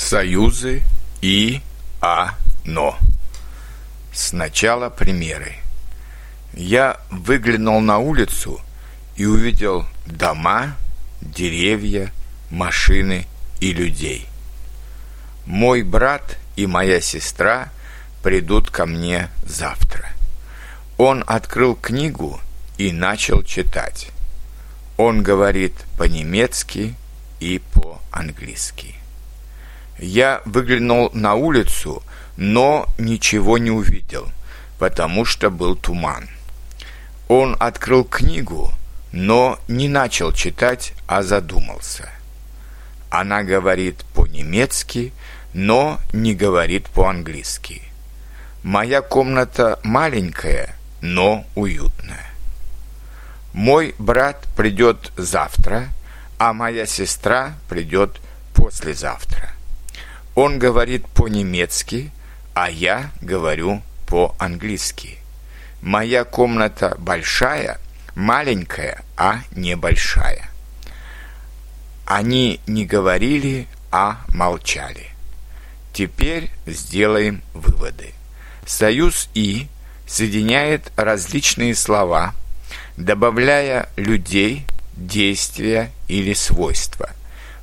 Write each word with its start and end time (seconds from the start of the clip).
Союзы 0.00 0.82
и 1.20 1.60
а 2.00 2.34
но. 2.64 2.98
Сначала 4.12 4.88
примеры. 4.88 5.56
Я 6.54 6.98
выглянул 7.10 7.80
на 7.80 7.98
улицу 7.98 8.60
и 9.14 9.26
увидел 9.26 9.84
дома, 10.06 10.74
деревья, 11.20 12.10
машины 12.50 13.26
и 13.60 13.72
людей. 13.72 14.26
Мой 15.44 15.82
брат 15.82 16.38
и 16.56 16.66
моя 16.66 17.00
сестра 17.02 17.70
придут 18.22 18.70
ко 18.70 18.86
мне 18.86 19.28
завтра. 19.44 20.08
Он 20.96 21.22
открыл 21.26 21.76
книгу 21.76 22.40
и 22.78 22.90
начал 22.90 23.42
читать. 23.42 24.08
Он 24.96 25.22
говорит 25.22 25.74
по-немецки 25.98 26.94
и 27.38 27.60
по-английски. 27.74 28.94
Я 30.00 30.40
выглянул 30.46 31.10
на 31.12 31.34
улицу, 31.34 32.02
но 32.38 32.86
ничего 32.96 33.58
не 33.58 33.70
увидел, 33.70 34.30
потому 34.78 35.26
что 35.26 35.50
был 35.50 35.76
туман. 35.76 36.30
Он 37.28 37.54
открыл 37.60 38.04
книгу, 38.04 38.72
но 39.12 39.58
не 39.68 39.88
начал 39.88 40.32
читать, 40.32 40.94
а 41.06 41.22
задумался. 41.22 42.08
Она 43.10 43.42
говорит 43.42 44.06
по-немецки, 44.14 45.12
но 45.52 46.00
не 46.14 46.34
говорит 46.34 46.88
по-английски. 46.88 47.82
Моя 48.62 49.02
комната 49.02 49.80
маленькая, 49.82 50.76
но 51.02 51.44
уютная. 51.54 52.24
Мой 53.52 53.94
брат 53.98 54.46
придет 54.56 55.12
завтра, 55.18 55.88
а 56.38 56.54
моя 56.54 56.86
сестра 56.86 57.52
придет 57.68 58.18
послезавтра. 58.54 59.59
Он 60.42 60.58
говорит 60.58 61.06
по-немецки, 61.08 62.10
а 62.54 62.70
я 62.70 63.10
говорю 63.20 63.82
по-английски. 64.06 65.18
Моя 65.82 66.24
комната 66.24 66.96
большая, 66.98 67.78
маленькая, 68.14 69.04
а 69.18 69.42
не 69.54 69.76
большая. 69.76 70.48
Они 72.06 72.58
не 72.66 72.86
говорили, 72.86 73.68
а 73.92 74.24
молчали. 74.28 75.08
Теперь 75.92 76.50
сделаем 76.64 77.42
выводы. 77.52 78.14
Союз 78.64 79.28
«и» 79.34 79.68
соединяет 80.06 80.90
различные 80.96 81.74
слова, 81.74 82.34
добавляя 82.96 83.90
людей, 83.96 84.64
действия 84.96 85.90
или 86.08 86.32
свойства. 86.32 87.10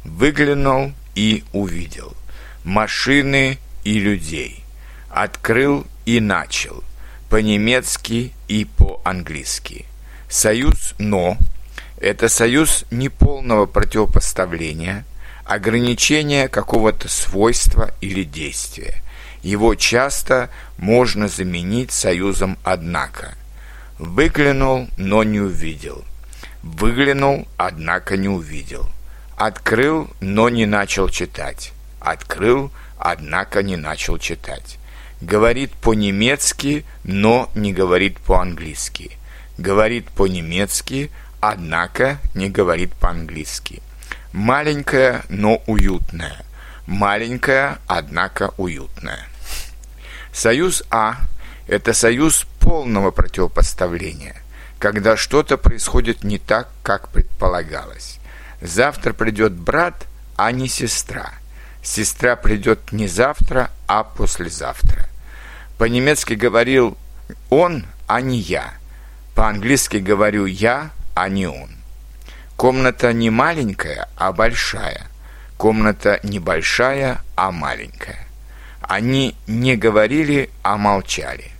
Выглянул 0.04 0.94
и 1.16 1.44
увидел– 1.54 2.16
машины 2.68 3.60
и 3.86 3.98
людей. 3.98 4.62
Открыл 5.10 5.88
и 6.06 6.20
начал. 6.20 6.84
По-немецки 7.30 8.34
и 8.50 8.66
по-английски. 8.66 9.86
Союз 10.30 10.94
«но»– 10.98 11.38
это 12.02 12.28
союз 12.28 12.84
неполного 12.92 13.68
противопоставления, 13.68 15.06
ограничения 15.46 16.50
какого-то 16.50 17.08
свойства 17.08 17.92
или 18.02 18.24
действия. 18.24 19.02
Его 19.42 19.76
часто 19.76 20.50
можно 20.78 21.30
заменить 21.30 21.94
союзом 21.94 22.58
«однако». 22.64 23.36
Выглянул, 23.98 24.90
но 24.98 25.24
не 25.24 25.40
увидел. 25.40 26.04
Выглянул, 26.64 27.48
однако 27.56 28.18
не 28.18 28.28
увидел. 28.28 28.86
Открыл, 29.38 30.10
но 30.20 30.50
не 30.50 30.66
начал 30.66 31.08
читать. 31.08 31.72
Открыл, 32.08 32.72
однако 32.98 33.62
не 33.62 33.76
начал 33.76 34.18
читать. 34.18 34.80
Говорит 35.20 35.74
по-немецки, 35.74 36.86
но 37.04 37.52
не 37.54 37.74
говорит 37.74 38.18
по-английски. 38.20 39.18
Говорит 39.58 40.08
по-немецки, 40.12 41.12
однако 41.42 42.20
не 42.34 42.50
говорит 42.50 42.94
по-английски. 42.94 43.82
Маленькая, 44.32 45.26
но 45.28 45.62
уютная. 45.68 46.46
Маленькая, 46.86 47.80
однако 47.88 48.54
уютная. 48.56 49.28
Союз 50.32 50.84
А– 50.90 51.18
это 51.68 51.92
союз 51.92 52.48
полного 52.62 53.12
противопоставления, 53.12 54.38
когда 54.80 55.18
что-то 55.18 55.58
происходит 55.58 56.24
не 56.24 56.38
так, 56.38 56.70
как 56.84 57.10
предполагалось. 57.10 58.20
Завтра 58.62 59.12
придет 59.12 59.52
брат, 59.52 60.06
а 60.38 60.54
не 60.54 60.70
сестра– 60.70 61.34
Сестра 61.88 62.36
придет 62.36 62.92
не 62.92 63.08
завтра, 63.08 63.72
а 63.88 64.04
послезавтра. 64.04 65.08
По-немецки 65.78 66.34
говорил 66.34 66.98
он, 67.50 67.86
а 68.08 68.20
не 68.20 68.40
я. 68.40 68.74
По-английски 69.36 69.98
говорю 69.98 70.46
я, 70.48 70.92
а 71.16 71.30
не 71.30 71.48
он. 71.48 71.70
Комната 72.58 73.14
не 73.14 73.30
маленькая, 73.30 74.10
а 74.18 74.34
большая. 74.34 75.08
Комната 75.56 76.20
не 76.24 76.40
большая, 76.40 77.22
а 77.38 77.52
маленькая. 77.54 78.28
Они 78.82 79.38
не 79.48 79.78
говорили, 79.78 80.50
а 80.64 80.78
молчали. 80.78 81.52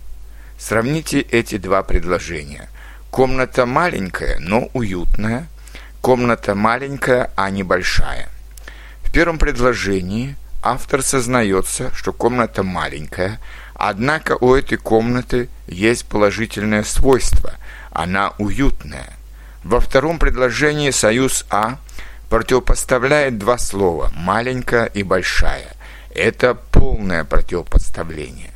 Сравните 0.58 1.20
эти 1.20 1.56
два 1.56 1.82
предложения. 1.82 2.68
Комната 3.10 3.64
маленькая, 3.64 4.36
но 4.40 4.68
уютная. 4.74 5.46
Комната 6.02 6.54
маленькая, 6.54 7.30
а 7.34 7.48
не 7.48 7.62
большая. 7.62 8.28
В 9.08 9.10
первом 9.10 9.38
предложении 9.38 10.36
автор 10.62 11.02
сознается, 11.02 11.90
что 11.94 12.12
комната 12.12 12.62
маленькая, 12.62 13.40
однако 13.72 14.36
у 14.38 14.54
этой 14.54 14.76
комнаты 14.76 15.48
есть 15.66 16.04
положительное 16.04 16.84
свойство– 16.84 17.54
она 17.90 18.34
уютная. 18.36 19.14
Во 19.64 19.80
втором 19.80 20.18
предложении 20.18 20.90
союз 20.90 21.46
«а» 21.48 21.78
противопоставляет 22.28 23.38
два 23.38 23.56
слова– 23.56 24.12
«маленькая» 24.14 24.84
и 24.84 25.02
«большая». 25.02 25.72
Это 26.14 26.54
полное 26.54 27.24
противопоставление. 27.24 28.50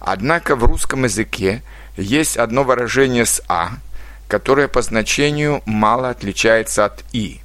Однако 0.00 0.56
в 0.56 0.64
русском 0.64 1.04
языке 1.04 1.62
есть 1.98 2.38
одно 2.38 2.64
выражение 2.64 3.26
с 3.26 3.42
«а», 3.46 3.72
которое 4.26 4.68
по 4.68 4.80
значению 4.80 5.62
мало 5.66 6.08
отличается 6.08 6.86
от 6.86 7.04
«и» 7.12 7.42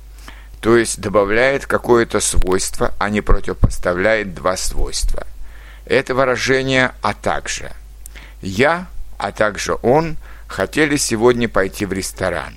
то 0.62 0.78
есть 0.78 1.02
добавляет 1.02 1.66
какое-то 1.66 2.20
свойство, 2.20 2.94
а 3.00 3.10
не 3.10 3.22
противопоставляет 3.22 4.36
два 4.36 4.56
свойства. 4.56 5.26
Это 5.86 6.14
выражение 6.14 6.94
«а 7.02 7.14
также». 7.14 7.72
Я, 8.42 8.88
а 9.18 9.32
также 9.32 9.78
он 9.82 10.18
хотели 10.48 10.98
сегодня 10.98 11.50
пойти 11.50 11.86
в 11.86 11.94
ресторан. 11.94 12.56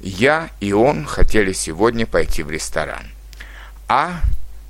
Я 0.00 0.50
и 0.60 0.72
он 0.72 1.06
хотели 1.06 1.52
сегодня 1.52 2.06
пойти 2.06 2.42
в 2.42 2.50
ресторан. 2.50 3.06
А 3.88 4.20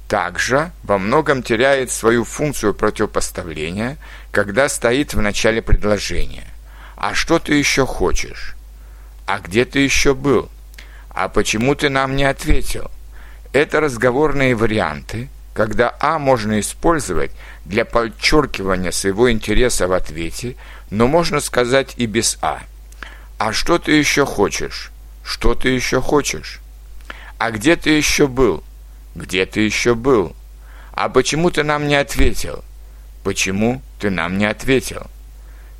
также 0.08 0.70
во 0.84 0.98
многом 0.98 1.42
теряет 1.42 1.90
свою 1.90 2.24
функцию 2.24 2.74
противопоставления, 2.74 3.96
когда 4.30 4.68
стоит 4.68 5.14
в 5.14 5.20
начале 5.20 5.62
предложения. 5.62 6.46
А 6.96 7.14
что 7.14 7.40
ты 7.40 7.54
еще 7.54 7.86
хочешь? 7.86 8.56
А 9.26 9.40
где 9.40 9.64
ты 9.64 9.80
еще 9.80 10.14
был? 10.14 10.48
«А 11.16 11.30
почему 11.30 11.74
ты 11.74 11.88
нам 11.88 12.14
не 12.14 12.24
ответил?» 12.24 12.90
Это 13.54 13.80
разговорные 13.80 14.54
варианты, 14.54 15.30
когда 15.54 15.96
А 15.98 16.18
можно 16.18 16.60
использовать 16.60 17.30
для 17.64 17.86
подчеркивания 17.86 18.90
своего 18.90 19.32
интереса 19.32 19.88
в 19.88 19.94
ответе, 19.94 20.56
но 20.90 21.06
можно 21.06 21.40
сказать 21.40 21.94
и 21.96 22.04
без 22.04 22.36
А. 22.42 22.60
«А 23.38 23.54
что 23.54 23.78
ты 23.78 23.92
еще 23.92 24.26
хочешь?» 24.26 24.92
«Что 25.24 25.54
ты 25.54 25.70
еще 25.70 26.02
хочешь?» 26.02 26.60
«А 27.38 27.50
где 27.50 27.76
ты 27.76 27.90
еще 27.90 28.26
был?» 28.26 28.62
«Где 29.14 29.46
ты 29.46 29.60
еще 29.60 29.94
был?» 29.94 30.36
«А 30.92 31.08
почему 31.08 31.50
ты 31.50 31.62
нам 31.62 31.88
не 31.88 31.96
ответил?» 31.96 32.62
«Почему 33.24 33.80
ты 33.98 34.10
нам 34.10 34.36
не 34.36 34.44
ответил?» 34.44 35.06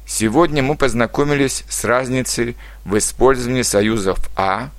Сегодня 0.06 0.62
мы 0.62 0.76
познакомились 0.76 1.64
с 1.69 1.84
разницей 1.84 2.56
в 2.84 2.96
использовании 2.96 3.62
союзов 3.62 4.19
«а», 4.37 4.70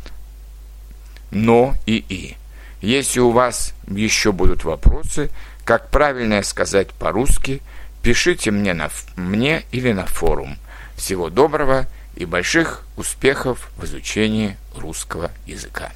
но 1.32 1.76
и 1.86 2.04
и. 2.10 2.38
Если 2.82 3.20
у 3.20 3.32
вас 3.32 3.74
еще 3.88 4.32
будут 4.32 4.64
вопросы, 4.64 5.30
как 5.64 5.90
правильно 5.90 6.42
сказать 6.44 6.92
по-русски, 6.94 7.62
пишите 8.02 8.52
мне, 8.52 8.74
на, 8.74 8.90
мне 9.16 9.66
или 9.72 9.92
на 9.92 10.06
форум. 10.06 10.58
Всего 10.96 11.30
доброго 11.30 11.88
и 12.16 12.26
больших 12.26 12.84
успехов 12.96 13.70
в 13.78 13.86
изучении 13.86 14.58
русского 14.76 15.32
языка. 15.46 15.92